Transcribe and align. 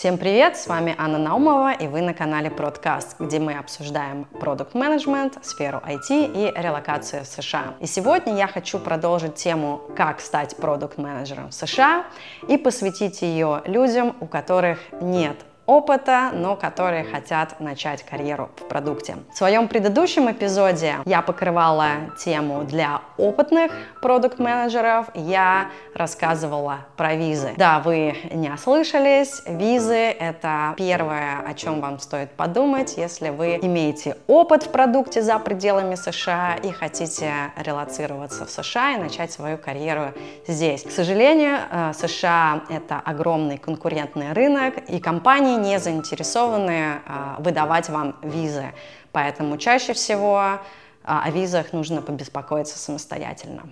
Всем 0.00 0.16
привет, 0.16 0.56
с 0.56 0.66
вами 0.66 0.94
Анна 0.96 1.18
Наумова 1.18 1.74
и 1.74 1.86
вы 1.86 2.00
на 2.00 2.14
канале 2.14 2.50
Продкаст, 2.50 3.20
где 3.20 3.38
мы 3.38 3.58
обсуждаем 3.58 4.24
продукт 4.24 4.72
менеджмент 4.72 5.36
сферу 5.42 5.82
IT 5.86 6.32
и 6.34 6.58
релокацию 6.58 7.24
в 7.24 7.26
США. 7.26 7.74
И 7.80 7.86
сегодня 7.86 8.34
я 8.34 8.46
хочу 8.46 8.78
продолжить 8.78 9.34
тему 9.34 9.82
«Как 9.94 10.20
стать 10.20 10.56
продукт-менеджером 10.56 11.50
в 11.50 11.52
США» 11.52 12.06
и 12.48 12.56
посвятить 12.56 13.20
ее 13.20 13.60
людям, 13.66 14.16
у 14.20 14.26
которых 14.26 14.78
нет 15.02 15.36
опыта, 15.70 16.30
но 16.32 16.56
которые 16.56 17.04
хотят 17.04 17.60
начать 17.60 18.02
карьеру 18.02 18.50
в 18.56 18.64
продукте. 18.64 19.16
В 19.32 19.36
своем 19.36 19.68
предыдущем 19.68 20.28
эпизоде 20.28 20.96
я 21.04 21.22
покрывала 21.22 21.90
тему 22.18 22.64
для 22.64 23.02
опытных 23.16 23.70
продукт-менеджеров, 24.02 25.06
я 25.14 25.68
рассказывала 25.94 26.78
про 26.96 27.14
визы. 27.14 27.52
Да, 27.56 27.78
вы 27.78 28.16
не 28.32 28.50
ослышались, 28.52 29.42
визы— 29.46 29.94
это 30.20 30.74
первое, 30.76 31.38
о 31.46 31.54
чем 31.54 31.80
вам 31.80 32.00
стоит 32.00 32.32
подумать, 32.32 32.96
если 32.96 33.28
вы 33.28 33.56
имеете 33.62 34.16
опыт 34.26 34.64
в 34.64 34.70
продукте 34.70 35.22
за 35.22 35.38
пределами 35.38 35.94
США 35.94 36.56
и 36.60 36.72
хотите 36.72 37.32
релацироваться 37.56 38.44
в 38.44 38.50
США 38.50 38.94
и 38.94 38.96
начать 38.98 39.30
свою 39.30 39.56
карьеру 39.56 40.12
здесь. 40.48 40.82
К 40.82 40.90
сожалению, 40.90 41.58
э, 41.70 41.92
США— 41.94 42.62
это 42.68 43.00
огромный 43.04 43.58
конкурентный 43.58 44.32
рынок, 44.32 44.74
и 44.88 44.98
компании 44.98 45.59
не 45.60 45.78
заинтересованы 45.78 47.00
а, 47.06 47.36
выдавать 47.38 47.88
вам 47.88 48.16
визы. 48.22 48.72
Поэтому 49.12 49.56
чаще 49.58 49.92
всего 49.92 50.38
а, 50.38 50.60
о 51.04 51.30
визах 51.30 51.72
нужно 51.72 52.02
побеспокоиться 52.02 52.78
самостоятельно. 52.78 53.62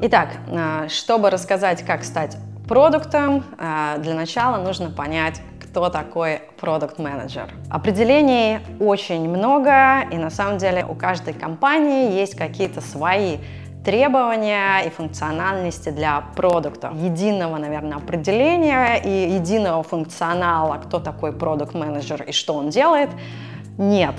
Итак, 0.00 0.30
а, 0.48 0.88
чтобы 0.88 1.30
рассказать, 1.30 1.82
как 1.84 2.04
стать 2.04 2.36
продуктом, 2.68 3.44
для 3.98 4.14
начала 4.14 4.56
нужно 4.60 4.90
понять, 4.90 5.40
кто 5.60 5.88
такой 5.88 6.40
продукт-менеджер. 6.58 7.52
Определений 7.70 8.58
очень 8.80 9.28
много, 9.28 10.00
и 10.10 10.16
на 10.16 10.30
самом 10.30 10.58
деле 10.58 10.84
у 10.84 10.96
каждой 10.96 11.32
компании 11.32 12.18
есть 12.18 12.34
какие-то 12.34 12.80
свои 12.80 13.36
требования 13.86 14.80
и 14.80 14.90
функциональности 14.90 15.90
для 15.90 16.20
продукта. 16.34 16.90
Единого, 16.92 17.56
наверное, 17.56 17.98
определения 17.98 18.96
и 18.96 19.32
единого 19.34 19.84
функционала, 19.84 20.78
кто 20.78 20.98
такой 20.98 21.32
продукт-менеджер 21.32 22.24
и 22.24 22.32
что 22.32 22.54
он 22.54 22.70
делает, 22.70 23.10
нет. 23.78 24.14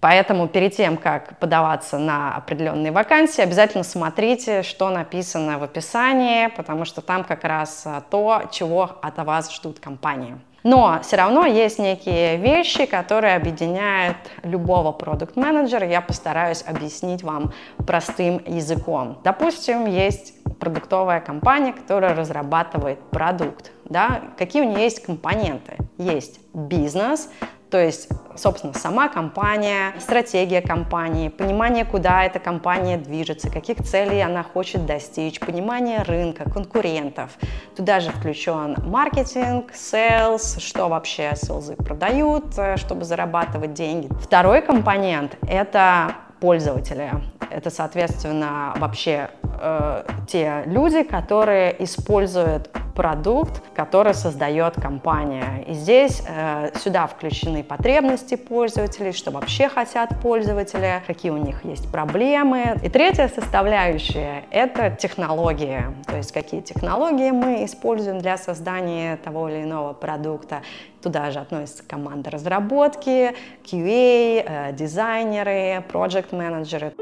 Поэтому 0.00 0.48
перед 0.48 0.74
тем, 0.74 0.96
как 0.96 1.38
подаваться 1.38 1.98
на 1.98 2.34
определенные 2.34 2.90
вакансии, 2.90 3.42
обязательно 3.42 3.84
смотрите, 3.84 4.64
что 4.64 4.90
написано 4.90 5.60
в 5.60 5.62
описании, 5.62 6.48
потому 6.48 6.84
что 6.84 7.00
там 7.00 7.22
как 7.22 7.44
раз 7.44 7.86
то, 8.10 8.42
чего 8.50 8.90
от 9.02 9.18
вас 9.18 9.54
ждут 9.54 9.78
компании. 9.78 10.36
Но 10.62 10.98
все 11.02 11.16
равно 11.16 11.46
есть 11.46 11.78
некие 11.78 12.36
вещи, 12.36 12.86
которые 12.86 13.36
объединяют 13.36 14.16
любого 14.42 14.92
продукт-менеджера. 14.92 15.86
Я 15.86 16.00
постараюсь 16.00 16.62
объяснить 16.66 17.22
вам 17.22 17.52
простым 17.86 18.42
языком. 18.46 19.18
Допустим, 19.24 19.86
есть 19.86 20.34
продуктовая 20.58 21.20
компания, 21.20 21.72
которая 21.72 22.14
разрабатывает 22.14 22.98
продукт. 23.10 23.72
Да? 23.86 24.20
Какие 24.36 24.62
у 24.62 24.70
нее 24.70 24.84
есть 24.84 25.02
компоненты? 25.02 25.76
Есть 25.96 26.40
бизнес, 26.54 27.30
то 27.70 27.78
есть, 27.78 28.08
собственно, 28.36 28.74
сама 28.74 29.08
компания, 29.08 29.92
стратегия 29.98 30.60
компании, 30.60 31.28
понимание, 31.28 31.84
куда 31.84 32.24
эта 32.24 32.38
компания 32.38 32.96
движется, 32.96 33.50
каких 33.50 33.82
целей 33.82 34.20
она 34.20 34.42
хочет 34.42 34.86
достичь, 34.86 35.40
понимание 35.40 36.02
рынка, 36.02 36.48
конкурентов. 36.50 37.30
Туда 37.76 38.00
же 38.00 38.10
включен 38.10 38.76
маркетинг, 38.84 39.72
sales, 39.72 40.60
что 40.60 40.88
вообще 40.88 41.32
селзы 41.34 41.76
продают, 41.76 42.56
э, 42.56 42.76
чтобы 42.76 43.04
зарабатывать 43.04 43.74
деньги. 43.74 44.08
Второй 44.22 44.62
компонент— 44.62 45.36
это 45.48 46.14
пользователи. 46.40 47.10
Это, 47.50 47.70
соответственно, 47.70 48.74
вообще 48.76 49.30
э, 49.42 50.04
те 50.26 50.62
люди, 50.66 51.02
которые 51.02 51.82
используют 51.84 52.70
продукт, 53.00 53.62
который 53.74 54.12
создает 54.12 54.74
компания. 54.74 55.64
И 55.66 55.72
здесь 55.72 56.22
э, 56.28 56.70
сюда 56.76 57.06
включены 57.06 57.64
потребности 57.64 58.34
пользователей, 58.34 59.12
что 59.12 59.30
вообще 59.30 59.70
хотят 59.70 60.20
пользователи, 60.20 61.02
какие 61.06 61.32
у 61.32 61.38
них 61.38 61.64
есть 61.64 61.90
проблемы. 61.90 62.78
И 62.82 62.90
третья 62.90 63.28
составляющая— 63.28 64.44
это 64.50 64.90
технологии, 64.90 65.82
то 66.06 66.18
есть 66.18 66.30
какие 66.30 66.60
технологии 66.60 67.30
мы 67.30 67.64
используем 67.64 68.18
для 68.18 68.36
создания 68.36 69.16
того 69.16 69.48
или 69.48 69.62
иного 69.62 69.94
продукта. 69.94 70.60
Туда 71.02 71.30
же 71.30 71.38
относятся 71.38 71.82
команда 71.88 72.28
разработки, 72.28 73.34
QA, 73.64 74.44
э, 74.46 74.72
дизайнеры, 74.74 75.82
проект-менеджеры. 75.90 76.92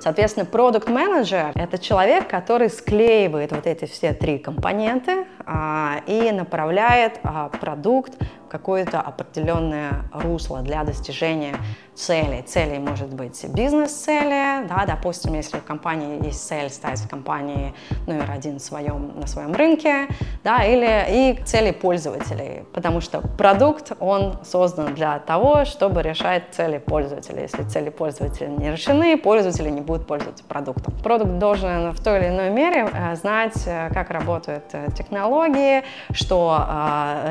Соответственно, 0.00 0.46
продукт-менеджер— 0.46 1.52
это 1.54 1.78
человек, 1.78 2.26
который 2.26 2.70
склеивает 2.70 3.52
вот 3.52 3.66
эти 3.66 3.84
все 3.84 4.14
три 4.14 4.38
компоненты 4.38 5.26
а, 5.44 6.00
и 6.06 6.32
направляет 6.32 7.20
а, 7.22 7.50
продукт 7.50 8.14
какое-то 8.50 9.00
определенное 9.00 10.04
русло 10.12 10.60
для 10.60 10.84
достижения 10.84 11.56
целей. 11.94 12.42
Целей 12.42 12.78
может 12.78 13.12
быть 13.14 13.44
бизнес-цели, 13.54 14.66
да, 14.66 14.84
допустим, 14.86 15.34
если 15.34 15.58
у 15.58 15.60
компании 15.60 16.24
есть 16.24 16.46
цель 16.46 16.70
стать 16.70 17.00
компанией 17.08 17.74
номер 18.06 18.30
один 18.30 18.58
в 18.58 18.62
своем, 18.62 19.12
на 19.20 19.26
своем 19.26 19.52
рынке, 19.52 20.08
да, 20.42 20.64
или 20.64 21.04
и 21.10 21.44
цели 21.44 21.72
пользователей, 21.72 22.64
потому 22.72 23.00
что 23.00 23.20
продукт, 23.20 23.92
он 24.00 24.38
создан 24.44 24.94
для 24.94 25.18
того, 25.18 25.64
чтобы 25.64 26.02
решать 26.02 26.44
цели 26.52 26.78
пользователя. 26.78 27.42
Если 27.42 27.62
цели 27.64 27.90
пользователя 27.90 28.48
не 28.48 28.70
решены, 28.72 29.16
пользователи 29.18 29.68
не 29.68 29.80
будут 29.80 30.06
пользоваться 30.06 30.44
продуктом. 30.44 30.94
Продукт 31.02 31.38
должен 31.38 31.92
в 31.92 32.02
той 32.02 32.18
или 32.18 32.28
иной 32.28 32.50
мере 32.50 32.88
э, 32.92 33.14
знать, 33.16 33.62
э, 33.66 33.90
как 33.92 34.10
работают 34.10 34.64
э, 34.72 34.88
технологии, 34.96 35.82
что 36.12 36.66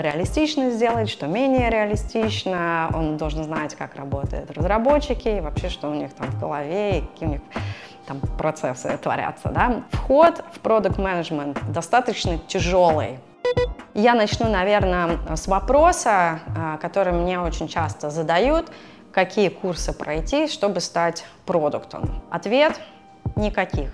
реалистично 0.01 0.69
сделать, 0.69 1.08
что 1.09 1.27
менее 1.27 1.69
реалистично, 1.69 2.89
он 2.93 3.17
должен 3.17 3.43
знать, 3.43 3.75
как 3.75 3.95
работают 3.95 4.51
разработчики, 4.51 5.27
и 5.27 5.39
вообще, 5.41 5.69
что 5.69 5.89
у 5.89 5.93
них 5.93 6.13
там 6.13 6.27
в 6.27 6.39
голове, 6.39 6.99
и 6.99 7.01
какие 7.01 7.27
у 7.27 7.31
них 7.33 7.41
там 8.07 8.19
процессы 8.37 8.97
творятся. 9.01 9.49
Да? 9.49 9.83
Вход 9.91 10.43
в 10.53 10.59
продукт 10.59 10.97
менеджмент 10.97 11.59
достаточно 11.71 12.37
тяжелый. 12.39 13.19
Я 13.93 14.13
начну, 14.13 14.49
наверное, 14.49 15.17
с 15.35 15.47
вопроса, 15.47 16.39
а, 16.57 16.77
который 16.77 17.13
мне 17.13 17.39
очень 17.39 17.67
часто 17.67 18.09
задают, 18.09 18.71
какие 19.11 19.49
курсы 19.49 19.91
пройти, 19.91 20.47
чтобы 20.47 20.79
стать 20.79 21.25
продуктом. 21.45 22.21
Ответ– 22.29 22.79
никаких. 23.35 23.91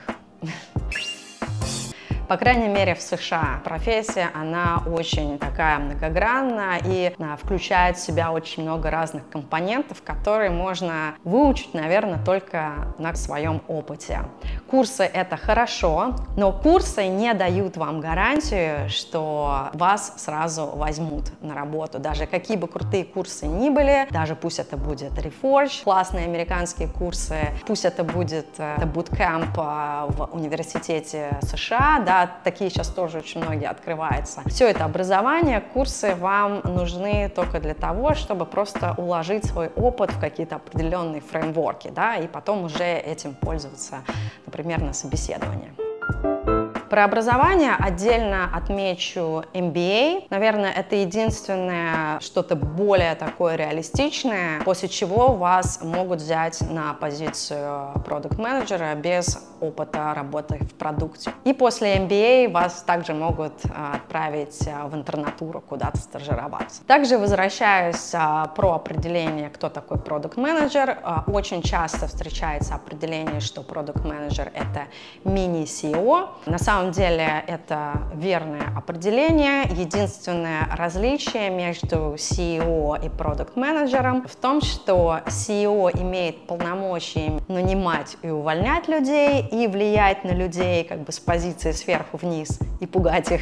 По 2.27 2.37
крайней 2.37 2.67
мере, 2.67 2.95
в 2.95 3.01
США 3.01 3.61
профессия, 3.63 4.29
она 4.33 4.81
очень 4.85 5.37
такая 5.37 5.77
многогранная 5.79 6.79
и 6.83 7.13
а, 7.19 7.37
включает 7.37 7.97
в 7.97 7.99
себя 7.99 8.31
очень 8.31 8.63
много 8.63 8.89
разных 8.89 9.29
компонентов, 9.29 10.01
которые 10.03 10.49
можно 10.49 11.15
выучить, 11.23 11.73
наверное, 11.73 12.19
только 12.23 12.93
на 12.97 13.13
своем 13.15 13.61
опыте. 13.67 14.21
Курсы— 14.67 15.03
это 15.13 15.37
хорошо, 15.37 16.15
но 16.35 16.51
курсы 16.51 17.07
не 17.07 17.33
дают 17.33 17.77
вам 17.77 17.99
гарантию, 17.99 18.89
что 18.89 19.69
вас 19.73 20.13
сразу 20.17 20.65
возьмут 20.65 21.25
на 21.41 21.53
работу. 21.53 21.99
Даже 21.99 22.25
какие 22.25 22.57
бы 22.57 22.67
крутые 22.67 23.05
курсы 23.05 23.45
ни 23.45 23.69
были, 23.69 24.07
даже 24.09 24.35
пусть 24.35 24.59
это 24.59 24.77
будет 24.77 25.11
Reforge, 25.13 25.83
классные 25.83 26.25
американские 26.25 26.87
курсы, 26.87 27.35
пусть 27.67 27.85
это 27.85 28.03
будет 28.03 28.45
это 28.59 28.85
bootcamp 28.85 29.49
а, 29.57 30.07
в 30.07 30.29
университете 30.33 31.37
США, 31.41 32.01
да, 32.05 32.14
такие 32.43 32.69
сейчас 32.69 32.89
тоже 32.89 33.19
очень 33.19 33.41
многие 33.41 33.67
открываются. 33.67 34.41
Все 34.47 34.67
это 34.67 34.85
образование, 34.85 35.61
курсы 35.61 36.15
вам 36.15 36.61
нужны 36.63 37.29
только 37.29 37.59
для 37.59 37.73
того, 37.73 38.13
чтобы 38.13 38.45
просто 38.45 38.93
уложить 38.97 39.45
свой 39.45 39.69
опыт 39.75 40.11
в 40.11 40.19
какие-то 40.19 40.55
определенные 40.55 41.21
фреймворки, 41.21 41.89
да, 41.89 42.15
и 42.15 42.27
потом 42.27 42.63
уже 42.63 42.83
этим 42.83 43.33
пользоваться, 43.33 43.97
например, 44.45 44.81
на 44.81 44.93
собеседовании. 44.93 46.54
Про 46.95 47.03
образование 47.03 47.75
отдельно 47.77 48.49
отмечу 48.53 49.43
MBA. 49.53 50.27
Наверное, 50.29 50.71
это 50.71 50.95
единственное 50.95 52.21
что-то 52.21 52.55
более 52.55 53.15
такое 53.15 53.57
реалистичное, 53.57 54.61
после 54.63 54.87
чего 54.87 55.33
вас 55.33 55.81
могут 55.83 56.21
взять 56.21 56.61
на 56.71 56.93
позицию 56.93 58.01
продукт-менеджера 58.05 58.95
без 58.95 59.45
опыта 59.59 60.13
работы 60.13 60.59
в 60.61 60.73
продукте. 60.75 61.31
И 61.43 61.51
после 61.51 61.97
MBA 61.97 62.51
вас 62.51 62.83
также 62.83 63.13
могут 63.13 63.53
а, 63.65 63.95
отправить 63.95 64.67
а, 64.67 64.87
в 64.87 64.95
интернатуру 64.95 65.61
куда-то 65.61 65.97
стажироваться. 65.97 66.83
Также 66.85 67.17
возвращаюсь 67.17 68.11
а, 68.13 68.45
про 68.47 68.73
определение, 68.73 69.49
кто 69.49 69.69
такой 69.69 69.97
продукт-менеджер. 69.97 70.99
Очень 71.27 71.61
часто 71.61 72.07
встречается 72.07 72.75
определение, 72.75 73.39
что 73.39 73.63
продукт-менеджер 73.63 74.51
это 74.53 74.85
мини-CEO. 75.23 76.29
На 76.45 76.57
самом 76.57 76.84
самом 76.85 76.91
деле 76.91 77.43
это 77.47 77.93
верное 78.13 78.71
определение. 78.75 79.63
Единственное 79.63 80.67
различие 80.71 81.49
между 81.49 82.13
CEO 82.15 83.03
и 83.03 83.09
продукт-менеджером 83.09 84.27
в 84.27 84.35
том, 84.35 84.61
что 84.61 85.21
CEO 85.25 85.89
имеет 85.99 86.45
полномочия 86.45 87.39
нанимать 87.47 88.17
и 88.21 88.29
увольнять 88.29 88.87
людей 88.87 89.47
и 89.51 89.67
влиять 89.67 90.23
на 90.23 90.31
людей 90.31 90.83
как 90.83 90.99
бы 90.99 91.11
с 91.11 91.19
позиции 91.19 91.71
сверху 91.71 92.17
вниз 92.17 92.59
и 92.79 92.85
пугать 92.85 93.31
их 93.31 93.41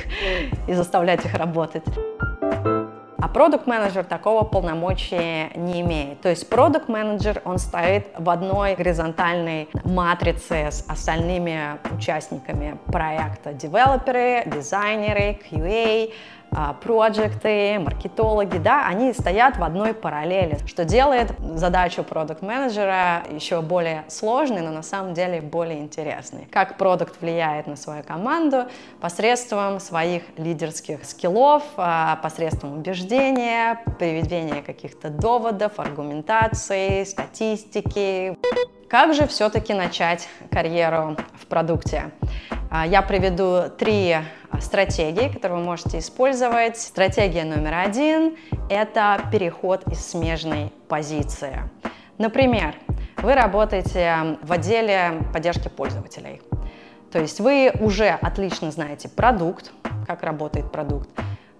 и 0.67 0.73
заставлять 0.73 1.25
их 1.25 1.33
работать. 1.33 1.83
А 3.23 3.29
продукт 3.29 3.67
менеджер 3.67 4.03
такого 4.03 4.43
полномочия 4.43 5.49
не 5.55 5.79
имеет. 5.79 6.19
То 6.19 6.27
есть 6.27 6.49
продукт 6.49 6.89
менеджер 6.89 7.41
он 7.45 7.57
стоит 7.57 8.07
в 8.17 8.29
одной 8.29 8.75
горизонтальной 8.75 9.69
матрице 9.85 10.69
с 10.69 10.83
остальными 10.89 11.79
участниками 11.95 12.77
проекта. 12.87 13.53
Девелоперы, 13.53 14.43
дизайнеры, 14.47 15.39
QA, 15.49 16.11
проекты, 16.81 17.79
маркетологи, 17.79 18.57
да, 18.57 18.87
они 18.87 19.13
стоят 19.13 19.57
в 19.57 19.63
одной 19.63 19.93
параллели, 19.93 20.59
что 20.65 20.85
делает 20.85 21.31
задачу 21.55 22.03
продукт-менеджера 22.03 23.23
еще 23.29 23.61
более 23.61 24.03
сложной, 24.07 24.61
но 24.61 24.71
на 24.71 24.83
самом 24.83 25.13
деле 25.13 25.41
более 25.41 25.79
интересной. 25.79 26.47
Как 26.51 26.77
продукт 26.77 27.21
влияет 27.21 27.67
на 27.67 27.75
свою 27.75 28.03
команду 28.03 28.65
посредством 28.99 29.79
своих 29.79 30.23
лидерских 30.37 31.05
скиллов, 31.05 31.63
а, 31.77 32.17
посредством 32.17 32.77
убеждения, 32.77 33.79
приведения 33.99 34.61
каких-то 34.61 35.09
доводов, 35.09 35.79
аргументации, 35.79 37.03
статистики. 37.03 38.37
Как 38.87 39.13
же 39.13 39.27
все-таки 39.27 39.73
начать 39.73 40.27
карьеру 40.51 41.17
в 41.39 41.47
продукте? 41.47 42.11
А, 42.75 42.87
я 42.87 43.03
приведу 43.03 43.69
три 43.69 44.15
стратегии, 44.59 45.29
которые 45.29 45.59
вы 45.59 45.63
можете 45.63 45.99
использовать. 45.99 46.79
Стратегия 46.79 47.43
номер 47.43 47.75
один– 47.75 48.35
это 48.69 49.21
переход 49.31 49.87
из 49.89 50.03
смежной 50.03 50.73
позиции. 50.87 51.69
Например, 52.17 52.73
вы 53.17 53.35
работаете 53.35 54.39
в 54.41 54.51
отделе 54.51 55.21
поддержки 55.31 55.67
пользователей. 55.67 56.41
То 57.11 57.19
есть 57.19 57.39
вы 57.39 57.71
уже 57.79 58.09
отлично 58.09 58.71
знаете 58.71 59.07
продукт, 59.07 59.71
как 60.07 60.23
работает 60.23 60.71
продукт, 60.71 61.07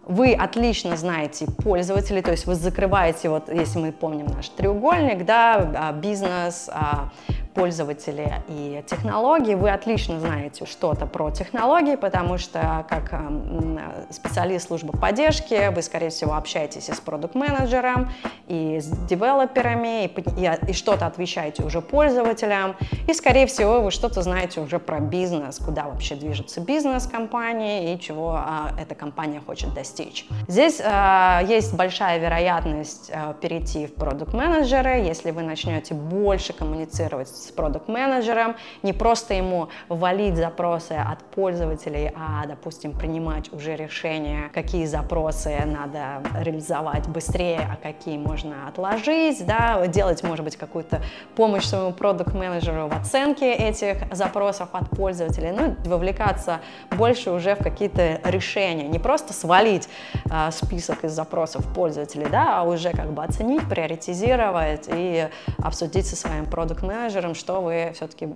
вы 0.06 0.33
отлично 0.33 0.98
знаете 0.98 1.45
пользователей, 1.45 2.24
то 2.24 2.31
есть 2.31 2.48
вы 2.48 2.56
закрываете, 2.56 3.30
вот 3.30 3.50
если 3.50 3.77
мы 3.77 3.92
помним 3.92 4.25
наш 4.25 4.50
треугольник, 4.50 5.25
да, 5.25 5.71
а, 5.75 5.92
бизнес, 5.94 6.71
а, 6.74 7.12
пользователи 7.53 8.44
и 8.47 8.83
технологии, 8.88 9.55
вы 9.55 9.69
отлично 9.71 10.19
знаете 10.19 10.65
что-то 10.65 11.05
про 11.05 11.31
технологии, 11.31 11.95
потому 11.95 12.38
что 12.38 12.85
как 12.89 13.13
эм, 13.13 13.79
специалист 14.09 14.67
службы 14.67 14.97
поддержки 14.97 15.73
вы, 15.73 15.81
скорее 15.81 16.09
всего, 16.09 16.33
общаетесь 16.33 16.89
и 16.89 16.94
с 16.94 17.00
продукт-менеджером, 17.00 18.11
и 18.47 18.79
с 18.79 18.88
девелоперами, 18.88 20.05
и, 20.05 20.07
и, 20.07 20.69
и 20.69 20.73
что-то 20.73 21.05
отвечаете 21.05 21.63
уже 21.63 21.81
пользователям, 21.81 22.75
и, 23.07 23.13
скорее 23.13 23.47
всего, 23.47 23.81
вы 23.81 23.91
что-то 23.91 24.21
знаете 24.21 24.59
уже 24.59 24.79
про 24.79 25.00
бизнес, 25.00 25.59
куда 25.59 25.85
вообще 25.85 26.15
движется 26.15 26.61
бизнес 26.61 27.07
компании 27.07 27.94
и 27.94 28.00
чего 28.00 28.31
а, 28.31 28.71
эта 28.79 28.95
компания 28.95 29.41
хочет 29.45 29.73
достичь. 29.73 30.25
Здесь 30.47 30.81
а, 30.83 31.41
есть 31.47 31.75
большая 31.75 32.19
вероятность 32.19 33.11
а, 33.13 33.33
перейти 33.33 33.88
в 33.88 33.94
продукт-менеджеры, 33.95 35.00
если 35.00 35.31
вы 35.31 35.41
начнете 35.44 35.94
больше 35.94 36.53
коммуницировать 36.53 37.29
с 37.29 37.43
продукт-менеджером, 37.51 38.56
не 38.81 38.94
просто 38.94 39.34
ему 39.34 39.69
валить 39.90 40.36
запросы 40.38 40.94
от 40.94 41.24
пользователей, 41.24 42.12
а, 42.16 42.45
допустим, 42.48 42.94
принимать 42.94 43.51
уже 43.54 43.75
решения, 43.75 44.50
какие 44.54 44.86
запросы 44.86 45.60
надо 45.66 46.22
реализовать 46.40 47.07
быстрее, 47.07 47.69
а 47.72 47.75
какие 47.75 48.18
можно 48.18 48.68
отложить, 48.68 49.45
да, 49.45 49.86
делать, 49.88 50.24
может 50.24 50.45
быть, 50.45 50.57
какую-то 50.57 51.01
помощь 51.36 51.66
своему 51.66 51.92
продукт-менеджеру 51.92 52.88
в 52.88 52.94
оценке 52.94 53.54
этих 53.54 54.13
запросов 54.13 54.69
от 54.74 54.89
пользователей, 54.89 55.51
ну, 55.51 55.75
вовлекаться 55.86 56.60
больше 56.92 57.31
уже 57.31 57.56
в 57.56 57.60
какие-то 57.60 58.19
решения, 58.24 58.88
не 58.88 59.00
просто 59.00 59.34
свалить 59.34 59.89
э, 60.30 60.51
список 60.51 61.04
из 61.04 61.12
запросов 61.12 61.66
пользователей, 61.74 62.28
да, 62.30 62.60
а 62.60 62.63
уже 62.63 62.92
как 62.92 63.12
бы 63.12 63.24
оценить, 63.24 63.68
приоритизировать 63.68 64.88
и 64.88 65.28
обсудить 65.62 66.07
со 66.07 66.16
своим 66.16 66.46
продукт-менеджером, 66.46 67.32
что 67.33 67.62
вы 67.62 67.91
все-таки 67.94 68.30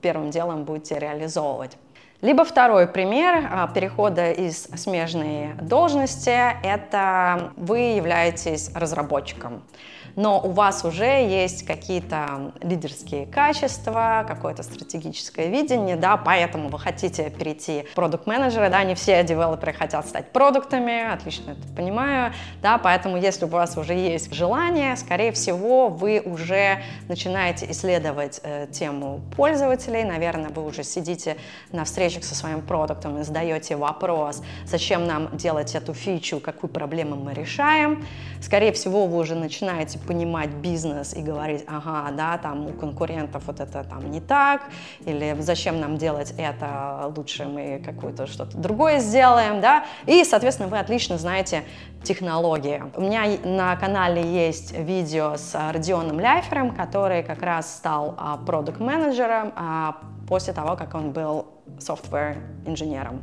первым 0.00 0.30
делом 0.30 0.64
будете 0.64 0.98
реализовывать. 0.98 1.76
Либо 2.22 2.44
второй 2.44 2.86
пример 2.86 3.48
а, 3.50 3.66
перехода 3.66 4.30
из 4.30 4.68
смежной 4.76 5.54
должности– 5.60 6.30
это 6.62 7.52
вы 7.56 7.78
являетесь 7.96 8.70
разработчиком 8.74 9.64
но 10.16 10.40
у 10.40 10.50
вас 10.50 10.84
уже 10.84 11.04
есть 11.04 11.64
какие-то 11.64 12.52
лидерские 12.60 13.26
качества, 13.26 14.24
какое-то 14.26 14.62
стратегическое 14.62 15.48
видение, 15.48 15.96
да, 15.96 16.16
поэтому 16.16 16.68
вы 16.68 16.78
хотите 16.78 17.30
перейти 17.30 17.84
в 17.92 17.94
продукт-менеджера, 17.94 18.68
да, 18.68 18.84
не 18.84 18.94
все 18.94 19.22
девелоперы 19.24 19.72
хотят 19.72 20.06
стать 20.06 20.32
продуктами, 20.32 21.12
отлично 21.12 21.52
это 21.52 21.68
понимаю, 21.74 22.32
да, 22.60 22.78
поэтому 22.78 23.16
если 23.16 23.44
у 23.44 23.48
вас 23.48 23.76
уже 23.76 23.94
есть 23.94 24.32
желание, 24.32 24.96
скорее 24.96 25.32
всего, 25.32 25.88
вы 25.88 26.20
уже 26.24 26.82
начинаете 27.08 27.70
исследовать 27.70 28.40
э, 28.42 28.66
тему 28.70 29.20
пользователей, 29.36 30.04
наверное, 30.04 30.50
вы 30.50 30.64
уже 30.64 30.84
сидите 30.84 31.36
на 31.70 31.84
встречах 31.84 32.24
со 32.24 32.34
своим 32.34 32.62
продуктом 32.62 33.18
и 33.18 33.22
задаете 33.22 33.76
вопрос, 33.76 34.42
зачем 34.66 35.06
нам 35.06 35.36
делать 35.36 35.74
эту 35.74 35.94
фичу, 35.94 36.40
какую 36.40 36.70
проблему 36.70 37.16
мы 37.16 37.34
решаем, 37.34 38.04
скорее 38.40 38.72
всего, 38.72 39.06
вы 39.06 39.18
уже 39.18 39.34
начинаете 39.34 39.98
понимать 40.02 40.50
бизнес 40.50 41.14
и 41.14 41.22
говорить, 41.22 41.64
ага, 41.66 42.10
да, 42.12 42.38
там 42.38 42.66
у 42.66 42.72
конкурентов 42.72 43.44
вот 43.46 43.60
это 43.60 43.84
там 43.84 44.10
не 44.10 44.20
так, 44.20 44.62
или 45.04 45.36
зачем 45.40 45.80
нам 45.80 45.96
делать 45.96 46.34
это, 46.36 47.12
лучше 47.16 47.44
мы 47.44 47.82
какое-то 47.84 48.26
что-то 48.26 48.56
другое 48.56 49.00
сделаем, 49.00 49.60
да, 49.60 49.84
и, 50.06 50.24
соответственно, 50.24 50.68
вы 50.68 50.78
отлично 50.78 51.18
знаете 51.18 51.62
технологии. 52.02 52.82
У 52.96 53.00
меня 53.00 53.24
на 53.44 53.76
канале 53.76 54.22
есть 54.22 54.76
видео 54.76 55.36
с 55.36 55.54
Родионом 55.72 56.20
Ляйфером, 56.20 56.74
который 56.74 57.22
как 57.22 57.42
раз 57.42 57.76
стал 57.76 58.14
а, 58.18 58.36
продукт-менеджером 58.38 59.52
а, 59.56 59.98
после 60.28 60.52
того, 60.52 60.76
как 60.76 60.94
он 60.94 61.12
был 61.12 61.46
software-инженером. 61.78 63.20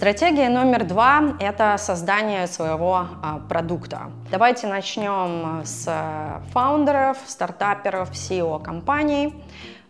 Стратегия 0.00 0.48
номер 0.48 0.84
два– 0.84 1.36
это 1.40 1.76
создание 1.76 2.46
своего 2.46 3.06
а, 3.22 3.38
продукта. 3.50 4.10
Давайте 4.30 4.66
начнем 4.66 5.60
с 5.62 5.86
фаундеров, 6.54 7.18
стартаперов, 7.26 8.10
CEO 8.12 8.62
компаний. 8.62 9.34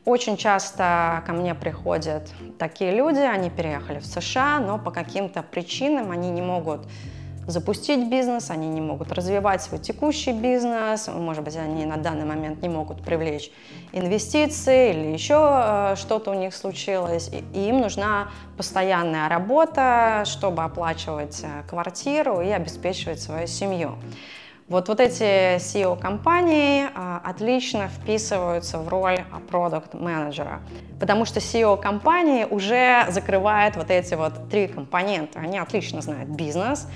Очень 0.05 0.37
часто 0.37 1.23
ко 1.25 1.33
мне 1.33 1.55
приходят 1.55 2.29
такие 2.59 2.91
люди, 2.91 3.21
они 3.21 3.51
переехали 3.51 4.01
в 4.01 4.05
США, 4.05 4.59
но 4.59 4.81
по 4.81 4.91
каким-то 4.91 5.45
причинам 5.45 6.11
они 6.11 6.31
не 6.31 6.43
могут 6.43 6.89
запустить 7.47 8.09
бизнес, 8.09 8.51
они 8.51 8.69
не 8.69 8.81
могут 8.81 9.13
развивать 9.13 9.63
свой 9.63 9.81
текущий 9.81 10.33
бизнес, 10.33 11.09
может 11.09 11.45
быть, 11.45 11.57
они 11.57 11.85
на 11.85 11.97
данный 11.97 12.25
момент 12.25 12.63
не 12.63 12.69
могут 12.69 13.03
привлечь 13.03 13.51
инвестиции 13.93 14.91
или 14.91 15.13
еще 15.13 15.35
э, 15.35 15.97
что-то 15.97 16.31
у 16.31 16.35
них 16.35 16.55
случилось, 16.55 17.31
и 17.33 17.69
им 17.69 17.81
нужна 17.81 18.29
постоянная 18.57 19.29
работа, 19.29 20.25
чтобы 20.27 20.63
оплачивать 20.63 21.43
э, 21.43 21.69
квартиру 21.69 22.41
и 22.41 22.51
обеспечивать 22.51 23.21
свою 23.21 23.47
семью. 23.47 23.97
Вот, 24.71 24.87
вот 24.87 25.01
эти 25.01 25.57
CEO-компании 25.57 26.87
а, 26.95 27.21
отлично 27.25 27.89
вписываются 27.89 28.79
в 28.79 28.87
роль 28.87 29.19
продукт-менеджера, 29.51 30.61
потому 31.01 31.25
что 31.25 31.41
CEO-компании 31.41 32.45
уже 32.45 33.05
закрывают 33.09 33.75
вот 33.75 33.91
эти 33.91 34.15
вот 34.15 34.49
три 34.49 34.69
компонента. 34.69 35.41
Они 35.41 35.59
отлично 35.59 36.03
знают 36.03 36.29
бизнес, 36.29 36.87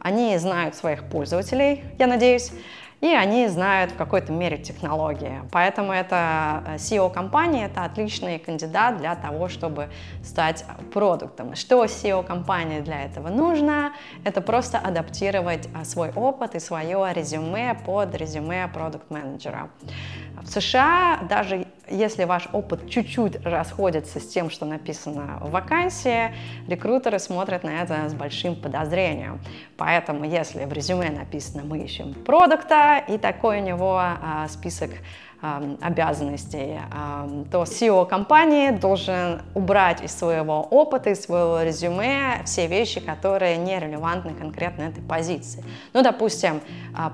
они 0.00 0.36
знают 0.38 0.74
своих 0.74 1.04
пользователей, 1.04 1.84
я 1.98 2.06
надеюсь, 2.06 2.52
и 3.00 3.06
они 3.06 3.46
знают 3.46 3.92
в 3.92 3.96
какой-то 3.96 4.32
мере 4.32 4.58
технологии. 4.58 5.40
Поэтому 5.52 5.92
это 5.92 6.64
э, 6.66 6.74
SEO 6.76 7.12
компании 7.12 7.64
это 7.64 7.84
отличный 7.84 8.40
кандидат 8.40 8.98
для 8.98 9.14
того, 9.14 9.48
чтобы 9.48 9.88
стать 10.24 10.64
продуктом. 10.92 11.54
Что 11.54 11.84
SEO 11.84 12.24
компании 12.24 12.80
для 12.80 13.02
этого 13.04 13.28
нужно? 13.28 13.92
Это 14.24 14.40
просто 14.40 14.78
адаптировать 14.78 15.68
э, 15.68 15.84
свой 15.84 16.10
опыт 16.10 16.56
и 16.56 16.58
свое 16.58 17.12
резюме 17.14 17.78
под 17.86 18.16
резюме 18.16 18.66
продукт-менеджера. 18.66 19.70
В 20.42 20.48
США 20.48 21.20
даже 21.28 21.66
если 21.90 22.24
ваш 22.24 22.48
опыт 22.52 22.88
чуть-чуть 22.88 23.44
расходится 23.44 24.20
с 24.20 24.28
тем, 24.28 24.50
что 24.50 24.66
написано 24.66 25.38
в 25.40 25.50
вакансии, 25.50 26.34
рекрутеры 26.66 27.18
смотрят 27.18 27.64
на 27.64 27.82
это 27.82 28.08
с 28.08 28.14
большим 28.14 28.56
подозрением. 28.56 29.40
Поэтому, 29.76 30.24
если 30.24 30.64
в 30.64 30.72
резюме 30.72 31.10
написано 31.10 31.62
«мы 31.64 31.78
ищем 31.78 32.14
продукта», 32.14 33.02
и 33.08 33.18
такой 33.18 33.60
у 33.60 33.64
него 33.64 33.98
а, 33.98 34.46
список 34.48 34.90
обязанностей, 35.80 36.80
то 37.52 37.62
CEO 37.62 38.04
компании 38.08 38.70
должен 38.70 39.42
убрать 39.54 40.02
из 40.02 40.12
своего 40.12 40.62
опыта, 40.62 41.10
из 41.10 41.22
своего 41.22 41.62
резюме 41.62 42.42
все 42.44 42.66
вещи, 42.66 42.98
которые 42.98 43.56
не 43.56 43.78
релевантны 43.78 44.34
конкретно 44.34 44.82
этой 44.82 45.00
позиции. 45.00 45.62
Ну, 45.92 46.02
допустим, 46.02 46.60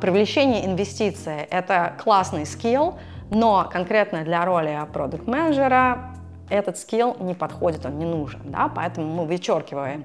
привлечение 0.01 0.65
инвестиций– 0.65 1.43
это 1.51 1.93
классный 2.03 2.47
скилл, 2.47 2.95
но 3.35 3.69
конкретно 3.71 4.25
для 4.25 4.45
роли 4.45 4.79
продукт-менеджера 4.93 6.15
этот 6.49 6.79
скилл 6.79 7.17
не 7.21 7.35
подходит, 7.35 7.85
он 7.85 7.99
не 7.99 8.05
нужен, 8.05 8.41
да, 8.45 8.71
поэтому 8.75 9.13
мы 9.13 9.27
вычеркиваем 9.27 10.05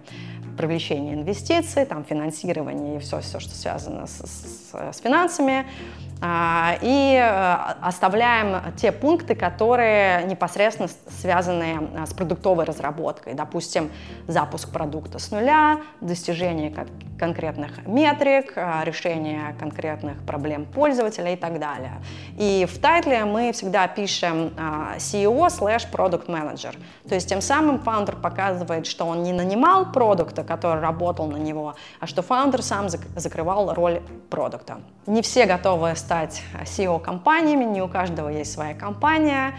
привлечение 0.58 1.14
инвестиций, 1.14 1.86
там, 1.86 2.04
финансирование 2.04 2.98
и 2.98 3.00
все, 3.00 3.22
все 3.22 3.40
что 3.40 3.52
связано 3.52 4.08
с, 4.08 4.20
с, 4.20 4.74
с 4.74 5.00
финансами, 5.00 5.60
а, 5.60 6.09
и 6.22 7.18
э, 7.18 7.56
оставляем 7.82 8.74
те 8.76 8.92
пункты, 8.92 9.36
которые 9.36 10.26
непосредственно 10.26 10.90
связаны 11.08 11.90
э, 11.94 12.06
с 12.06 12.14
продуктовой 12.14 12.66
разработкой. 12.66 13.36
Допустим, 13.36 13.90
запуск 14.28 14.70
продукта 14.70 15.20
с 15.20 15.32
нуля, 15.32 15.80
достижение 16.02 16.76
конкретных 17.18 17.88
метрик, 17.88 18.52
э, 18.58 18.82
решение 18.84 19.56
конкретных 19.60 20.22
проблем 20.26 20.66
пользователя 20.66 21.32
и 21.32 21.38
так 21.38 21.58
далее. 21.58 22.02
И 22.38 22.68
в 22.70 22.80
тайтле 22.80 23.24
мы 23.24 23.54
всегда 23.54 23.88
пишем 23.88 24.52
CEO 24.98 25.48
slash 25.48 25.90
product 25.90 26.28
manager. 26.28 26.76
То 27.08 27.16
есть 27.16 27.30
тем 27.30 27.40
самым 27.40 27.80
фаундер 27.80 28.18
показывает, 28.18 28.88
что 28.88 29.06
он 29.06 29.24
не 29.24 29.32
нанимал 29.32 29.90
продукта, 29.94 30.44
который 30.44 30.82
работал 30.82 31.28
на 31.28 31.38
него, 31.38 31.76
а 32.02 32.08
что 32.08 32.22
фаундер 32.22 32.62
сам 32.62 32.90
закрывал 32.90 33.74
роль 33.74 34.02
продукта. 34.30 34.82
Не 35.08 35.22
все 35.22 35.46
готовы 35.46 35.96
стать 36.10 36.42
SEO-компаниями, 36.64 37.66
не 37.66 37.84
у 37.84 37.88
каждого 37.88 38.30
есть 38.30 38.52
своя 38.52 38.74
компания. 38.74 39.54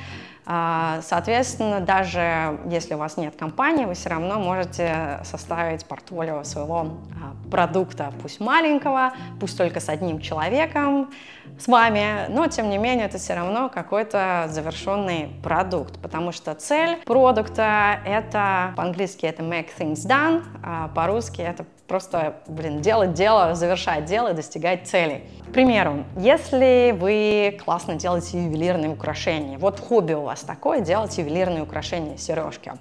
А, 0.47 0.99
соответственно, 1.02 1.78
даже 1.78 2.59
если 2.69 2.95
у 2.95 2.99
вас 2.99 3.16
нет 3.16 3.37
компании, 3.37 3.85
вы 3.85 3.95
все 3.95 4.09
равно 4.09 4.40
можете 4.40 5.21
составить 5.23 5.85
портфолио 5.85 6.42
своего 6.42 6.78
а, 6.80 7.50
продукта, 7.52 8.12
пусть 8.21 8.40
маленького, 8.40 9.12
пусть 9.38 9.57
только 9.57 9.78
с 9.78 9.88
одним 9.88 10.21
человеком, 10.21 11.11
с 11.57 11.69
вами, 11.69 12.26
но 12.30 12.49
тем 12.49 12.69
не 12.69 12.78
менее 12.78 13.07
это 13.07 13.19
все 13.19 13.35
равно 13.35 13.69
какой-то 13.69 14.47
завершенный 14.49 15.28
продукт, 15.45 16.00
потому 16.00 16.33
что 16.33 16.57
цель 16.57 16.97
продукта 17.04 18.00
это, 18.04 18.75
по-английски 18.76 19.26
это 19.26 19.45
make 19.45 19.69
things 19.78 20.04
done, 20.04 20.42
а 20.64 20.88
по-русски 20.88 21.42
это 21.42 21.64
просто, 21.90 22.37
блин, 22.47 22.82
делать 22.82 23.14
дело, 23.14 23.56
завершать 23.56 24.04
дело, 24.04 24.32
достигать 24.32 24.87
целей. 24.87 25.25
К 25.49 25.52
примеру, 25.52 26.04
если 26.16 26.97
вы 26.97 27.59
классно 27.64 27.97
делаете 27.97 28.40
ювелирные 28.40 28.92
украшения, 28.92 29.59
вот 29.59 29.80
хобби 29.80 30.12
у 30.12 30.20
вас 30.20 30.42
такое, 30.42 30.82
делать 30.82 31.18
ювелирные 31.18 31.64
украшения, 31.64 32.16
сережки, 32.16 32.75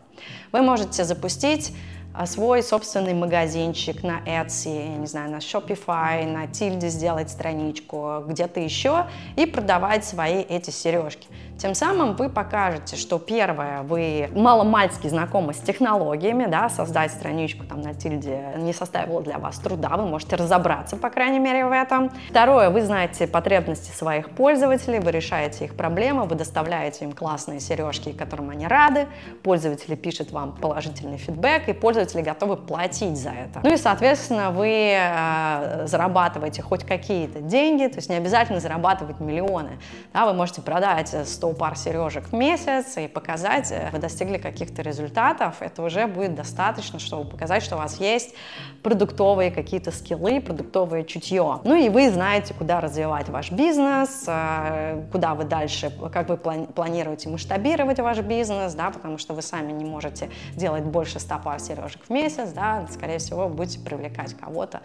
вы 0.51 0.62
можете 0.62 1.04
запустить 1.06 1.75
а, 2.13 2.28
свой 2.28 2.62
собственный 2.62 3.16
магазинчик 3.16 4.04
на 4.04 4.20
Etsy, 4.28 4.98
не 5.00 5.08
знаю, 5.08 5.32
на 5.32 5.38
Shopify, 5.38 6.32
на 6.32 6.46
Tilde 6.46 6.89
сделать 6.89 7.32
страничку, 7.32 8.24
где-то 8.28 8.60
еще 8.60 9.08
и 9.36 9.48
продавать 9.48 10.06
свои 10.06 10.42
эти 10.42 10.70
сережки. 10.70 11.28
Тем 11.60 11.75
самым 11.75 12.16
вы 12.16 12.30
покажете, 12.30 12.96
что 12.96 13.20
первое, 13.20 13.82
вы 13.84 14.30
маломальски 14.34 15.10
знакомы 15.10 15.54
с 15.54 15.58
технологиями, 15.58 16.46
да, 16.46 16.70
создать 16.70 17.12
страничку 17.12 17.66
там 17.66 17.82
на 17.82 17.94
Тильде 17.94 18.54
не 18.56 18.72
составило 18.72 19.22
для 19.22 19.39
вас 19.39 19.60
труда, 19.60 19.89
вы 19.98 20.06
можете 20.06 20.38
разобраться, 20.38 20.96
по 20.96 21.10
крайней 21.10 21.39
мере, 21.39 21.66
в 21.66 21.74
этом. 21.74 22.12
Второе, 22.30 22.70
вы 22.70 22.82
знаете 22.82 23.28
потребности 23.28 23.92
своих 23.92 24.30
пользователей, 24.30 25.00
вы 25.00 25.12
решаете 25.12 25.66
их 25.66 25.75
проблемы, 25.75 26.24
вы 26.24 26.36
доставляете 26.36 27.04
им 27.04 27.12
классные 27.12 27.60
сережки, 27.60 28.13
которым 28.13 28.51
они 28.51 28.66
рады, 28.66 29.08
пользователи 29.44 29.96
пишут 29.96 30.32
вам 30.32 30.54
положительный 30.54 31.18
фидбэк, 31.18 31.68
и 31.68 31.74
пользователи 31.74 32.22
готовы 32.22 32.56
платить 32.56 33.18
за 33.18 33.32
это. 33.32 33.60
Ну 33.63 33.74
и, 33.74 33.78
соответственно, 33.78 34.51
вы 34.51 34.94
э, 34.98 35.88
зарабатываете 35.88 36.62
хоть 36.62 36.86
какие-то 36.86 37.42
деньги, 37.42 37.86
то 37.88 37.98
есть 37.98 38.10
не 38.10 38.16
обязательно 38.16 38.62
зарабатывать 38.62 39.20
миллионы. 39.20 39.72
Да, 40.13 40.25
вы 40.25 40.32
можете 40.32 40.62
продать 40.62 41.13
100 41.28 41.49
100 41.50 41.53
пар 41.53 41.75
сережек 41.75 42.27
в 42.27 42.34
месяц 42.34 42.98
и 42.98 43.08
показать, 43.08 43.72
э, 43.72 43.89
вы 43.91 44.00
достигли 44.00 44.38
каких-то 44.38 44.82
результатов, 44.82 45.62
это 45.62 45.84
уже 45.84 46.08
будет 46.08 46.36
достаточно, 46.36 47.00
чтобы 47.00 47.29
показать, 47.29 47.63
что 47.63 47.75
у 47.75 47.79
вас 47.79 48.00
есть 48.00 48.36
продуктовые 48.84 49.51
какие-то 49.51 49.91
скиллы, 49.91 50.41
продуктовое 50.41 51.03
чутье. 51.03 51.60
Ну 51.63 51.75
и 51.75 51.89
вы 51.89 52.12
знаете, 52.12 52.53
куда 52.53 52.82
развивать 52.82 53.29
ваш 53.29 53.51
бизнес, 53.51 54.25
э, 54.27 55.03
куда 55.12 55.34
вы 55.34 55.44
дальше, 55.44 55.91
как 56.13 56.29
вы 56.29 56.38
планируете 56.38 57.29
масштабировать 57.29 58.00
ваш 58.00 58.20
бизнес, 58.20 58.74
да, 58.74 58.91
потому 58.91 59.18
что 59.18 59.34
вы 59.34 59.41
сами 59.41 59.72
не 59.72 59.86
можете 59.86 60.29
делать 60.56 60.84
больше 60.84 61.20
100 61.20 61.39
пар 61.44 61.60
сережек 61.60 62.03
в 62.08 62.10
месяц, 62.10 62.51
да, 62.51 62.86
скорее 62.91 63.18
всего, 63.18 63.50
будете 63.50 63.79
привлекать 63.79 64.36
кого-то. 64.36 64.82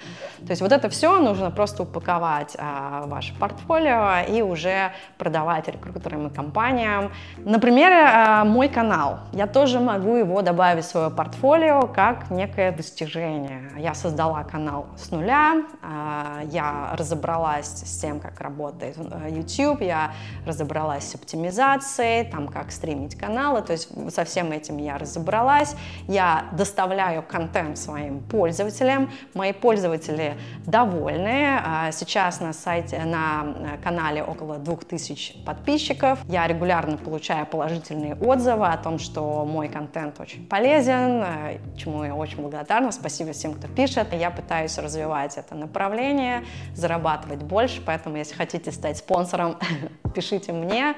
То 0.47 0.51
есть 0.51 0.63
вот 0.63 0.73
это 0.73 0.89
все 0.89 1.19
нужно 1.19 1.51
просто 1.51 1.83
упаковать 1.83 2.57
а, 2.59 3.07
ваше 3.07 3.35
портфолио 3.39 4.25
и 4.29 4.43
уже 4.43 4.93
продавать 5.19 5.69
рекрутерам 5.69 6.29
и 6.29 6.31
компаниям 6.31 6.54
компаниям. 6.55 7.13
Например, 7.39 7.93
э, 7.93 8.45
мой 8.45 8.69
канал. 8.69 9.19
Я 9.33 9.47
тоже 9.47 9.81
могу 9.81 10.17
его 10.17 10.43
добавить 10.43 10.85
в 10.85 10.89
свое 10.89 11.11
портфолио 11.11 11.89
как 11.89 12.31
некое 12.31 12.71
достижение. 12.71 13.71
Я 13.77 13.95
создала 13.95 14.45
канал 14.45 14.87
с 14.97 15.11
нуля, 15.11 15.65
э, 15.83 16.43
я 16.53 16.91
разобралась 16.93 17.67
с 17.67 18.01
тем, 18.01 18.21
как 18.21 18.41
работает 18.41 18.97
э, 18.99 19.31
YouTube, 19.31 19.83
я 19.83 20.13
разобралась 20.47 21.11
с 21.11 21.15
оптимизацией, 21.17 22.31
там, 22.31 22.47
как 22.47 22.71
стримить 22.71 23.17
каналы, 23.17 23.63
то 23.63 23.73
есть 23.73 23.89
со 24.15 24.25
всем 24.25 24.53
этим 24.53 24.79
я 24.79 24.97
разобралась. 24.97 25.75
Я 26.07 26.45
доставляю 26.53 27.23
контент 27.23 27.79
своим 27.79 28.21
пользователям, 28.21 29.11
мои 29.35 29.53
пользователи 29.53 30.37
довольны. 30.67 31.59
Сейчас 31.91 32.41
на 32.41 32.53
сайте, 32.53 33.03
на 33.05 33.79
канале 33.83 34.23
около 34.23 34.59
2000 34.59 35.45
подписчиков. 35.45 36.19
Я 36.29 36.44
регулярно 36.47 36.97
получаю 36.97 37.47
положительные 37.47 38.15
отзывы 38.15 38.67
о 38.67 38.77
том, 38.77 38.99
что 38.99 39.45
мой 39.45 39.69
контент 39.69 40.21
очень 40.21 40.47
полезен, 40.47 41.23
э, 41.23 41.59
чему 41.77 42.05
я 42.05 42.15
очень 42.15 42.41
благодарна. 42.41 42.93
Спасибо 42.93 43.33
всем, 43.33 43.55
кто 43.55 43.69
пишет. 43.69 44.13
Я 44.13 44.31
пытаюсь 44.31 44.77
развивать 44.79 45.37
это 45.37 45.55
направление, 45.55 46.45
зарабатывать 46.75 47.43
больше, 47.43 47.83
поэтому 47.85 48.17
если 48.17 48.35
хотите 48.35 48.73
стать 48.73 48.99
спонсором, 48.99 49.57
пишите 50.15 50.53
мне, 50.53 50.95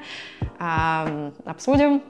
обсудим. 1.45 2.03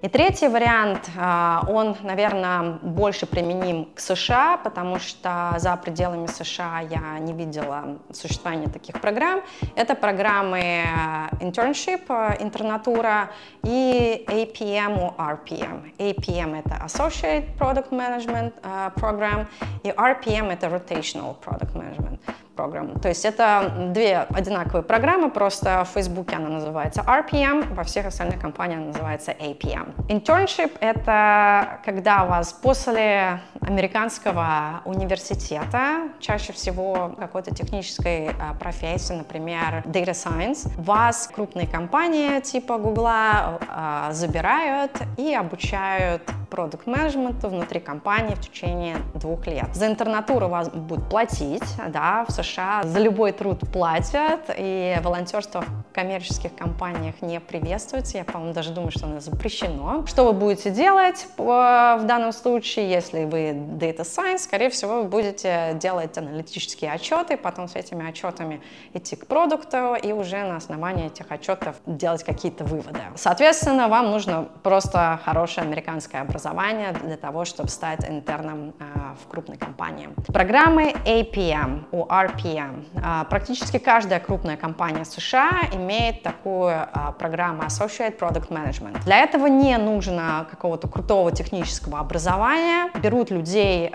И 0.00 0.08
третий 0.08 0.46
вариант, 0.46 1.10
а, 1.18 1.64
он, 1.68 1.96
наверное, 2.04 2.78
больше 2.82 3.26
применим 3.26 3.86
к 3.96 4.00
США, 4.00 4.56
потому 4.58 5.00
что 5.00 5.54
за 5.58 5.76
пределами 5.76 6.26
США 6.28 6.80
я 6.88 7.18
не 7.18 7.32
видела 7.32 7.98
существования 8.12 8.68
таких 8.68 9.00
программ. 9.00 9.42
Это 9.74 9.96
программы 9.96 10.84
а, 10.86 11.30
internship, 11.40 12.02
а, 12.08 12.36
интернатура 12.38 13.30
и 13.64 14.24
APM 14.28 15.04
у 15.04 15.20
RPM. 15.20 15.92
APM— 15.98 16.62
это 16.64 16.80
Associate 16.84 17.44
Product 17.58 17.90
Management 17.90 18.52
Program, 18.94 19.48
и 19.82 19.88
RPM— 19.88 20.52
это 20.52 20.68
Rotational 20.68 21.34
Product 21.44 21.74
Management 21.74 22.20
программ. 22.58 22.98
То 22.98 23.08
есть 23.08 23.24
это 23.24 23.72
две 23.94 24.18
одинаковые 24.18 24.82
программы, 24.82 25.30
просто 25.30 25.84
в 25.84 25.94
Фейсбуке 25.94 26.36
она 26.36 26.48
называется 26.48 27.02
RPM, 27.02 27.72
во 27.74 27.84
всех 27.84 28.06
остальных 28.06 28.40
компаниях 28.40 28.80
она 28.80 28.88
называется 28.88 29.30
APM. 29.30 29.94
Internship— 30.08 30.72
это 30.80 31.78
когда 31.84 32.24
вас 32.24 32.52
после 32.52 33.40
американского 33.60 34.82
университета, 34.84 36.08
чаще 36.18 36.52
всего 36.52 37.14
какой-то 37.18 37.54
технической 37.54 38.30
а, 38.30 38.54
профессии, 38.54 39.12
например, 39.12 39.84
Data 39.86 40.10
Science, 40.10 40.68
вас 40.82 41.30
крупные 41.32 41.68
компании 41.68 42.40
типа 42.40 42.78
Google 42.78 43.06
а, 43.08 44.08
забирают 44.10 44.92
и 45.16 45.32
обучают 45.32 46.22
продукт 46.48 46.86
менеджменту 46.86 47.48
внутри 47.48 47.80
компании 47.80 48.34
в 48.34 48.40
течение 48.40 48.96
двух 49.14 49.46
лет. 49.46 49.74
За 49.74 49.86
интернатуру 49.86 50.48
вас 50.48 50.70
будут 50.70 51.08
платить, 51.08 51.62
да, 51.88 52.24
в 52.26 52.32
США 52.32 52.82
за 52.84 52.98
любой 52.98 53.32
труд 53.32 53.60
платят, 53.72 54.40
и 54.56 54.96
волонтерство 55.02 55.62
в 55.62 55.94
коммерческих 55.94 56.54
компаниях 56.54 57.20
не 57.20 57.40
приветствуется, 57.40 58.18
я, 58.18 58.24
по-моему, 58.24 58.54
даже 58.54 58.70
думаю, 58.70 58.90
что 58.90 59.06
оно 59.06 59.20
запрещено. 59.20 60.06
Что 60.06 60.24
вы 60.24 60.32
будете 60.32 60.70
делать 60.70 61.26
в 61.36 62.00
данном 62.04 62.32
случае, 62.32 62.90
если 62.90 63.24
вы 63.24 63.50
Data 63.50 64.00
Science, 64.00 64.38
скорее 64.38 64.70
всего, 64.70 65.02
вы 65.02 65.08
будете 65.08 65.76
делать 65.80 66.16
аналитические 66.16 66.92
отчеты, 66.92 67.36
потом 67.36 67.68
с 67.68 67.76
этими 67.76 68.08
отчетами 68.08 68.62
идти 68.94 69.16
к 69.16 69.26
продукту 69.26 69.94
и 69.94 70.12
уже 70.12 70.42
на 70.44 70.56
основании 70.56 71.06
этих 71.06 71.30
отчетов 71.30 71.76
делать 71.84 72.24
какие-то 72.24 72.64
выводы. 72.64 73.00
Соответственно, 73.16 73.88
вам 73.88 74.10
нужно 74.10 74.48
просто 74.62 75.20
хорошее 75.24 75.66
американское 75.66 76.22
образование 76.22 76.37
образования 76.38 76.92
для 77.04 77.16
того, 77.16 77.44
чтобы 77.44 77.68
стать 77.68 78.08
интерном 78.08 78.72
а, 78.78 79.16
в 79.20 79.28
крупной 79.28 79.56
компании. 79.56 80.08
Программы 80.32 80.94
APM, 81.04 81.86
у 81.90 82.04
RPM. 82.06 82.84
А, 83.02 83.24
практически 83.24 83.78
каждая 83.78 84.20
крупная 84.20 84.56
компания 84.56 85.04
США 85.04 85.50
имеет 85.72 86.22
такую 86.22 86.70
а, 86.70 87.12
программу 87.18 87.62
Associate 87.62 88.16
Product 88.16 88.48
Management. 88.50 89.04
Для 89.04 89.18
этого 89.18 89.48
не 89.48 89.76
нужно 89.78 90.46
какого-то 90.48 90.86
крутого 90.88 91.32
технического 91.32 91.98
образования. 91.98 92.90
Берут 93.02 93.30
людей 93.30 93.90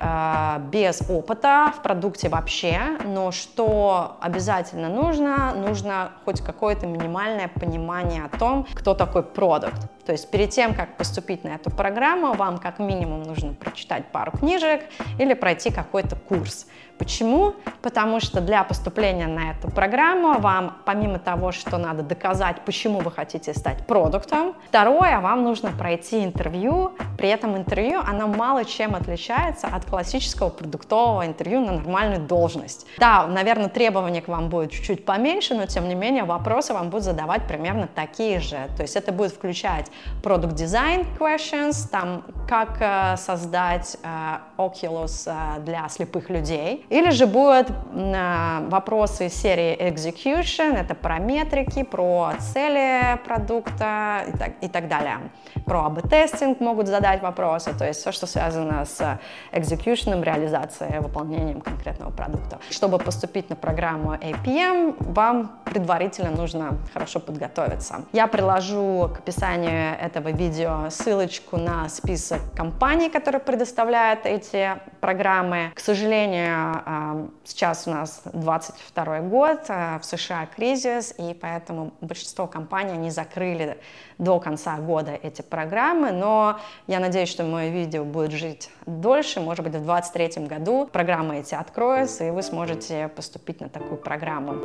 без 0.72 1.02
опыта 1.10 1.74
в 1.78 1.82
продукте 1.82 2.30
вообще, 2.30 2.80
но 3.06 3.32
что 3.32 4.18
обязательно 4.22 4.90
нужно? 4.90 5.54
Нужно 5.56 6.12
хоть 6.26 6.42
какое-то 6.42 6.88
минимальное 6.88 7.48
понимание 7.48 8.26
о 8.26 8.38
том, 8.38 8.66
кто 8.74 8.94
такой 8.94 9.24
продукт. 9.24 9.94
То 10.06 10.12
есть 10.12 10.30
перед 10.30 10.50
тем, 10.50 10.74
как 10.74 10.98
поступить 10.98 11.44
на 11.44 11.50
эту 11.50 11.72
программу, 11.72 12.33
вам 12.34 12.58
как 12.58 12.80
минимум 12.80 13.24
нужно 13.24 13.54
прочитать 13.54 14.12
пару 14.12 14.32
книжек 14.32 14.82
или 15.20 15.34
пройти 15.34 15.72
какой-то 15.72 16.16
курс. 16.16 16.68
Почему? 17.04 17.56
Потому 17.82 18.22
что 18.22 18.40
для 18.40 18.64
поступления 18.64 19.28
на 19.28 19.52
эту 19.52 19.70
программу 19.70 20.40
вам, 20.40 20.78
помимо 20.86 21.20
того, 21.20 21.52
что 21.52 21.78
надо 21.78 22.02
доказать, 22.02 22.62
почему 22.66 23.00
вы 23.00 23.12
хотите 23.12 23.54
стать 23.54 23.86
продуктом, 23.86 24.56
второе, 24.70 25.20
вам 25.20 25.44
нужно 25.44 25.72
пройти 25.78 26.24
интервью. 26.24 26.94
При 27.18 27.28
этом 27.28 27.58
интервью, 27.58 28.00
оно 28.00 28.28
мало 28.28 28.64
чем 28.64 28.96
отличается 28.96 29.68
от 29.68 29.84
классического 29.84 30.48
продуктового 30.48 31.26
интервью 31.26 31.60
на 31.60 31.74
нормальную 31.74 32.22
должность. 32.22 32.88
Да, 33.00 33.28
наверное, 33.28 33.68
требования 33.68 34.22
к 34.22 34.30
вам 34.30 34.48
будут 34.48 34.72
чуть-чуть 34.72 35.04
поменьше, 35.04 35.54
но 35.54 35.66
тем 35.66 35.90
не 35.90 35.96
менее 35.96 36.24
вопросы 36.24 36.74
вам 36.74 36.90
будут 36.90 37.04
задавать 37.04 37.46
примерно 37.50 37.90
такие 37.94 38.40
же. 38.40 38.70
То 38.78 38.84
есть 38.84 38.96
это 38.96 39.12
будет 39.12 39.34
включать 39.34 39.92
product 40.24 40.54
design 40.54 41.06
questions, 41.20 41.86
там 41.92 42.24
как 42.48 42.78
э, 42.80 43.18
создать 43.18 43.98
э, 44.04 44.38
Oculus 44.58 45.28
э, 45.28 45.60
для 45.60 45.90
слепых 45.90 46.30
людей, 46.30 46.86
или 46.94 47.10
же 47.10 47.26
будут 47.26 47.70
э, 47.70 48.68
вопросы 48.70 49.30
серии 49.30 49.76
execution, 49.76 50.78
это 50.78 50.94
про 50.94 51.18
метрики, 51.18 51.84
про 51.84 52.34
цели 52.40 53.18
продукта 53.26 54.26
и 54.28 54.38
так, 54.38 54.52
и 54.62 54.68
так 54.68 54.88
далее. 54.88 55.18
Про 55.66 55.86
АБ-тестинг 55.86 56.60
могут 56.60 56.88
задать 56.88 57.24
вопросы, 57.24 57.74
то 57.78 57.86
есть 57.86 58.02
все, 58.02 58.12
что 58.12 58.28
связано 58.28 58.86
с 58.86 59.20
execution, 59.52 60.24
реализацией, 60.24 61.00
выполнением 61.00 61.62
конкретного 61.62 62.12
продукта. 62.12 62.60
Чтобы 62.70 63.00
поступить 63.00 63.50
на 63.50 63.56
программу 63.56 64.14
APM, 64.14 64.96
вам 65.00 65.52
предварительно 65.66 66.30
нужно 66.30 66.78
хорошо 66.94 67.20
подготовиться. 67.20 68.06
Я 68.14 68.28
приложу 68.28 69.10
к 69.16 69.20
описанию 69.20 69.98
этого 70.00 70.30
видео 70.30 70.90
ссылочку 70.90 71.58
на 71.58 71.90
список 71.90 72.40
компаний, 72.56 73.10
которые 73.10 73.42
предоставляют 73.42 74.26
эти 74.26 74.70
программы. 75.02 75.72
К 75.74 75.80
сожалению, 75.80 76.54
а, 76.56 76.73
сейчас 77.44 77.88
у 77.88 77.92
нас 77.92 78.22
22 78.26 79.22
год, 79.22 79.66
а, 79.70 80.00
в 80.00 80.06
США 80.06 80.48
кризис, 80.56 81.14
и 81.18 81.34
поэтому 81.34 81.94
большинство 82.02 82.48
компаний 82.48 82.98
не 82.98 83.12
закрыли 83.12 83.78
до 84.18 84.40
конца 84.40 84.78
года 84.78 85.12
эти 85.12 85.42
программы, 85.42 86.12
но 86.12 86.60
я 86.88 87.00
надеюсь, 87.00 87.30
что 87.30 87.44
мое 87.44 87.70
видео 87.70 88.04
будет 88.04 88.32
жить 88.32 88.70
дольше, 88.86 89.40
может 89.40 89.64
быть, 89.64 89.74
в 89.74 89.86
2023 89.86 90.48
году 90.48 90.88
программы 90.92 91.40
эти 91.40 91.56
откроются, 91.56 92.24
и 92.26 92.32
вы 92.32 92.44
сможете 92.44 93.08
поступить 93.10 93.62
на 93.62 93.70
такую 93.70 93.98
программу. 93.98 94.56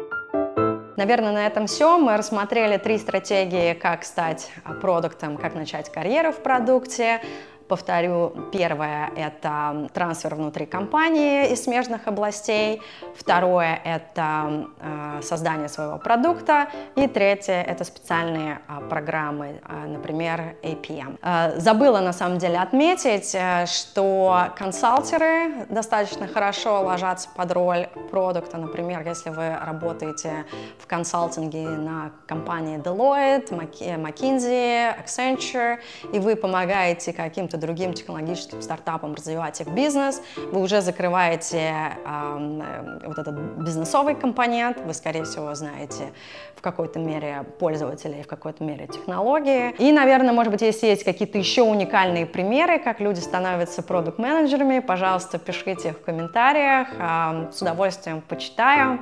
Наверное, 0.99 1.31
на 1.31 1.47
этом 1.47 1.69
все. 1.69 1.97
Мы 1.97 2.17
рассмотрели 2.17 2.77
три 2.77 2.99
стратегии, 2.99 3.73
как 3.75 4.05
стать 4.05 4.51
продуктом, 4.81 5.37
как 5.37 5.55
начать 5.55 5.93
карьеру 5.93 6.33
в 6.33 6.43
продукте. 6.43 7.21
Повторю, 7.69 8.33
первое– 8.51 9.11
это 9.17 9.91
трансфер 9.93 10.35
внутри 10.35 10.65
компании 10.65 11.53
из 11.53 11.65
смежных 11.65 12.09
областей. 12.09 12.81
Второе– 13.15 13.79
это 13.85 14.69
э, 14.81 15.21
создание 15.23 15.69
своего 15.69 15.99
продукта. 15.99 16.69
И 16.97 17.07
третье– 17.07 17.63
это 17.69 17.85
специальные 17.85 18.61
э, 18.69 18.89
программы, 18.89 19.61
э, 19.69 19.87
например, 19.87 20.57
APM. 20.63 21.19
Э, 21.23 21.61
забыла, 21.61 22.01
на 22.01 22.15
самом 22.15 22.39
деле, 22.39 22.59
отметить, 22.59 23.35
э, 23.35 23.67
что 23.67 24.49
консалтеры 24.57 25.67
достаточно 25.69 26.27
хорошо 26.27 26.81
ложатся 26.81 27.29
под 27.37 27.53
роль 27.53 27.89
продукта. 28.11 28.57
Например, 28.57 29.07
если 29.07 29.29
вы 29.29 29.55
работаете 29.55 30.47
в 30.79 30.87
консалтинге 30.87 31.69
на 31.69 32.13
компании 32.27 32.79
Deloitte, 32.79 33.51
McKinsey, 33.51 34.95
Accenture, 35.05 35.81
и 36.15 36.19
вы 36.19 36.35
помогаете 36.35 37.13
каким-то 37.13 37.58
другим 37.59 37.95
технологическим 37.95 38.63
стартапам 38.63 39.15
развивать 39.15 39.61
их 39.61 39.69
бизнес, 39.69 40.23
вы 40.37 40.61
уже 40.61 40.81
закрываете 40.81 41.93
э, 42.05 42.99
вот 43.05 43.19
этот 43.19 43.35
бизнесовый 43.59 44.15
компонент, 44.15 44.81
вы, 44.81 44.95
скорее 44.95 45.25
всего, 45.25 45.55
знаете 45.55 46.13
в 46.57 46.61
какой-то 46.61 46.99
мере 46.99 47.45
пользователей, 47.59 48.23
в 48.23 48.27
какой-то 48.27 48.65
мере 48.65 48.87
технологии. 48.87 49.75
И, 49.79 49.93
наверное, 49.93 50.33
может 50.33 50.53
быть, 50.53 50.63
если 50.63 50.89
есть 50.89 51.05
какие-то 51.05 51.39
еще 51.39 51.63
уникальные 51.63 52.27
примеры, 52.27 52.79
как 52.79 53.01
люди 53.01 53.21
становятся 53.21 53.83
продукт-менеджерами, 53.83 54.81
пожалуйста, 54.81 55.39
пишите 55.39 55.91
их 55.91 55.99
в 55.99 56.05
комментариях, 56.05 56.89
э, 56.99 57.53
с 57.53 57.63
удовольствием 57.63 58.23
почитаю. 58.23 59.01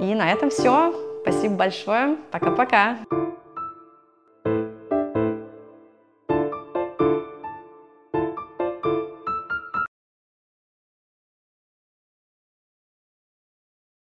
И 0.00 0.14
на 0.14 0.30
этом 0.30 0.50
все. 0.50 0.94
Спасибо 1.22 1.54
большое. 1.54 2.16
Пока-пока. 2.30 3.25